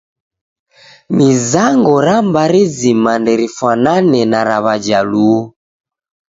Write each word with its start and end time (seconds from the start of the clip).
Mizango 1.15 1.93
ra 2.05 2.15
mbari 2.27 2.61
zima 2.77 3.11
nderifwanane 3.21 4.21
na 4.31 4.39
ra 4.47 4.57
Wajaluo. 4.65 5.39